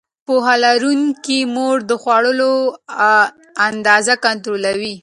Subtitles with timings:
[0.27, 2.55] پوهه لرونکې مور د خوړو
[3.69, 4.95] اندازه کنټرولوي.